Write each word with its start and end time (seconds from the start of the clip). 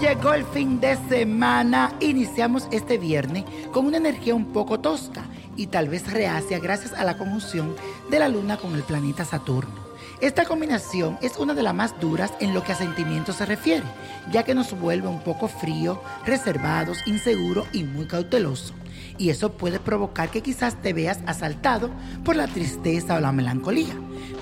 llegó 0.00 0.32
el 0.32 0.44
fin 0.44 0.80
de 0.80 0.96
semana. 1.08 1.92
Iniciamos 2.00 2.68
este 2.70 2.98
viernes 2.98 3.44
con 3.72 3.86
una 3.86 3.96
energía 3.96 4.34
un 4.34 4.52
poco 4.52 4.80
tosca 4.80 5.24
y 5.56 5.66
tal 5.66 5.88
vez 5.88 6.10
reacia 6.10 6.58
gracias 6.58 6.92
a 6.92 7.04
la 7.04 7.16
conjunción 7.16 7.74
de 8.10 8.18
la 8.18 8.28
luna 8.28 8.56
con 8.56 8.74
el 8.74 8.82
planeta 8.82 9.24
Saturno. 9.24 9.88
Esta 10.20 10.44
combinación 10.44 11.18
es 11.22 11.36
una 11.36 11.54
de 11.54 11.62
las 11.62 11.74
más 11.74 11.98
duras 12.00 12.32
en 12.40 12.54
lo 12.54 12.62
que 12.62 12.72
a 12.72 12.76
sentimientos 12.76 13.36
se 13.36 13.46
refiere, 13.46 13.84
ya 14.32 14.42
que 14.42 14.54
nos 14.54 14.78
vuelve 14.78 15.08
un 15.08 15.20
poco 15.20 15.48
frío, 15.48 16.00
reservados, 16.26 16.98
inseguros 17.06 17.66
y 17.72 17.84
muy 17.84 18.06
cauteloso. 18.06 18.74
Y 19.16 19.30
eso 19.30 19.52
puede 19.52 19.78
provocar 19.80 20.30
que 20.30 20.42
quizás 20.42 20.80
te 20.80 20.92
veas 20.92 21.20
asaltado 21.26 21.90
por 22.24 22.36
la 22.36 22.46
tristeza 22.46 23.16
o 23.16 23.20
la 23.20 23.32
melancolía. 23.32 23.94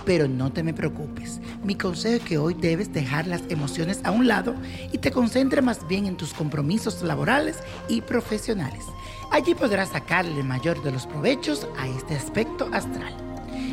Pero 0.07 0.29
no 0.29 0.53
te 0.53 0.63
me 0.63 0.73
preocupes. 0.73 1.41
Mi 1.65 1.75
consejo 1.75 2.17
es 2.17 2.23
que 2.23 2.39
hoy 2.39 2.55
debes 2.55 2.93
dejar 2.93 3.27
las 3.27 3.43
emociones 3.51 4.01
a 4.05 4.13
un 4.13 4.29
lado 4.29 4.55
y 4.93 4.99
te 4.99 5.11
concentres 5.11 5.65
más 5.65 5.87
bien 5.89 6.07
en 6.07 6.17
tus 6.17 6.33
compromisos 6.33 7.03
laborales 7.03 7.59
y 7.89 8.01
profesionales. 8.01 8.85
Allí 9.33 9.55
podrás 9.55 9.91
sacarle 9.91 10.41
el 10.41 10.47
mayor 10.47 10.81
de 10.83 10.93
los 10.93 11.07
provechos 11.07 11.67
a 11.77 11.89
este 11.89 12.15
aspecto 12.15 12.71
astral. 12.73 13.15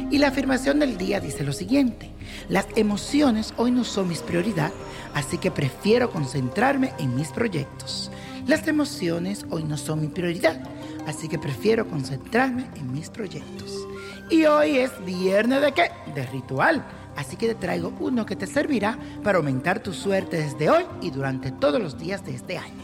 Y 0.09 0.17
la 0.17 0.29
afirmación 0.29 0.79
del 0.79 0.97
día 0.97 1.19
dice 1.19 1.43
lo 1.43 1.53
siguiente, 1.53 2.09
las 2.49 2.65
emociones 2.75 3.53
hoy 3.57 3.71
no 3.71 3.83
son 3.83 4.09
mis 4.09 4.19
prioridad, 4.19 4.71
así 5.13 5.37
que 5.37 5.51
prefiero 5.51 6.09
concentrarme 6.09 6.93
en 6.97 7.15
mis 7.15 7.29
proyectos. 7.29 8.11
Las 8.47 8.67
emociones 8.67 9.45
hoy 9.49 9.63
no 9.63 9.77
son 9.77 10.01
mi 10.01 10.07
prioridad, 10.07 10.61
así 11.07 11.29
que 11.29 11.39
prefiero 11.39 11.87
concentrarme 11.87 12.67
en 12.75 12.91
mis 12.91 13.09
proyectos. 13.09 13.87
Y 14.29 14.43
hoy 14.45 14.79
es 14.79 14.91
viernes 15.05 15.61
de 15.61 15.71
qué? 15.71 15.91
De 16.13 16.25
ritual. 16.25 16.83
Así 17.15 17.37
que 17.37 17.47
te 17.47 17.55
traigo 17.55 17.93
uno 17.99 18.25
que 18.25 18.35
te 18.35 18.45
servirá 18.45 18.97
para 19.23 19.37
aumentar 19.37 19.79
tu 19.79 19.93
suerte 19.93 20.37
desde 20.37 20.69
hoy 20.69 20.83
y 21.01 21.11
durante 21.11 21.51
todos 21.51 21.81
los 21.81 21.97
días 21.97 22.25
de 22.25 22.35
este 22.35 22.57
año. 22.57 22.83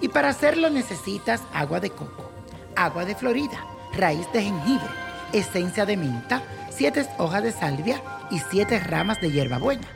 Y 0.00 0.08
para 0.08 0.30
hacerlo 0.30 0.68
necesitas 0.68 1.42
agua 1.52 1.78
de 1.78 1.90
coco, 1.90 2.28
agua 2.74 3.04
de 3.04 3.14
Florida, 3.14 3.64
raíz 3.92 4.26
de 4.32 4.42
jengibre, 4.42 4.88
esencia 5.32 5.86
de 5.86 5.96
menta, 5.96 6.42
siete 6.70 7.06
hojas 7.18 7.42
de 7.42 7.52
salvia 7.52 8.02
y 8.30 8.38
siete 8.38 8.78
ramas 8.78 9.20
de 9.20 9.30
hierbabuena. 9.30 9.86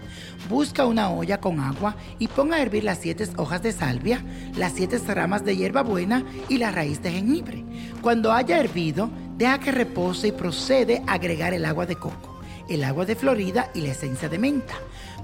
Busca 0.49 0.85
una 0.85 1.11
olla 1.11 1.41
con 1.41 1.61
agua 1.61 1.97
y 2.19 2.29
ponga 2.29 2.57
a 2.57 2.63
hervir 2.63 2.85
las 2.85 2.99
siete 2.99 3.27
hojas 3.37 3.63
de 3.63 3.73
salvia, 3.73 4.23
las 4.57 4.73
siete 4.73 4.99
ramas 4.99 5.45
de 5.45 5.57
hierbabuena 5.57 6.25
y 6.49 6.59
la 6.59 6.71
raíz 6.71 7.03
de 7.03 7.13
jengibre. 7.13 7.65
Cuando 8.03 8.33
haya 8.33 8.59
hervido, 8.59 9.09
deja 9.37 9.59
que 9.59 9.73
repose 9.73 10.29
y 10.29 10.33
procede 10.33 11.03
a 11.07 11.15
agregar 11.15 11.55
el 11.55 11.65
agua 11.65 11.87
de 11.87 11.97
coco, 11.97 12.41
el 12.69 12.85
agua 12.85 13.07
de 13.07 13.17
Florida 13.17 13.71
y 13.75 13.81
la 13.81 13.93
esencia 13.93 14.29
de 14.29 14.39
menta. 14.39 14.75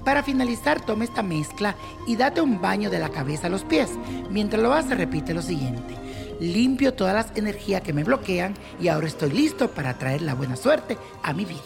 Para 0.03 0.23
finalizar, 0.23 0.81
toma 0.81 1.03
esta 1.03 1.21
mezcla 1.21 1.75
y 2.07 2.15
date 2.15 2.41
un 2.41 2.59
baño 2.59 2.89
de 2.89 2.97
la 2.97 3.09
cabeza 3.09 3.47
a 3.47 3.49
los 3.51 3.63
pies. 3.63 3.91
Mientras 4.31 4.61
lo 4.61 4.73
haces, 4.73 4.97
repite 4.97 5.35
lo 5.35 5.43
siguiente. 5.43 5.95
Limpio 6.41 6.95
todas 6.95 7.13
las 7.13 7.37
energías 7.37 7.83
que 7.83 7.93
me 7.93 8.03
bloquean 8.03 8.55
y 8.81 8.87
ahora 8.87 9.05
estoy 9.05 9.29
listo 9.29 9.69
para 9.69 9.99
traer 9.99 10.23
la 10.23 10.33
buena 10.33 10.55
suerte 10.55 10.97
a 11.21 11.33
mi 11.33 11.45
vida. 11.45 11.61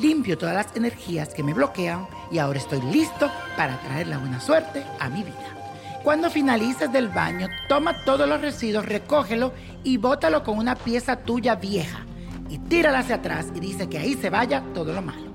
Limpio 0.00 0.36
todas 0.36 0.56
las 0.56 0.74
energías 0.74 1.28
que 1.28 1.44
me 1.44 1.54
bloquean 1.54 2.08
y 2.32 2.38
ahora 2.38 2.58
estoy 2.58 2.80
listo 2.80 3.30
para 3.56 3.80
traer 3.80 4.08
la 4.08 4.18
buena 4.18 4.40
suerte 4.40 4.82
a 4.98 5.08
mi 5.08 5.22
vida. 5.22 6.00
Cuando 6.02 6.28
finalices 6.28 6.90
del 6.90 7.06
baño, 7.06 7.46
toma 7.68 8.04
todos 8.04 8.28
los 8.28 8.40
residuos, 8.40 8.84
recógelo 8.84 9.52
y 9.84 9.96
bótalo 9.96 10.42
con 10.42 10.58
una 10.58 10.74
pieza 10.74 11.14
tuya 11.14 11.54
vieja 11.54 12.04
y 12.48 12.58
tírala 12.58 12.98
hacia 12.98 13.14
atrás 13.16 13.46
y 13.54 13.60
dice 13.60 13.88
que 13.88 13.98
ahí 13.98 14.14
se 14.14 14.28
vaya 14.28 14.64
todo 14.74 14.92
lo 14.92 15.02
malo. 15.02 15.30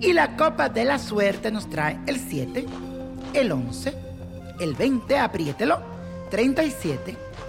Y 0.00 0.14
la 0.14 0.36
copa 0.36 0.68
de 0.68 0.84
la 0.84 0.98
suerte 0.98 1.52
nos 1.52 1.70
trae 1.70 2.00
el 2.08 2.18
7, 2.18 2.66
el 3.34 3.52
11, 3.52 3.94
el 4.58 4.74
20, 4.74 5.16
apriételo, 5.16 5.78
37, 6.28 7.25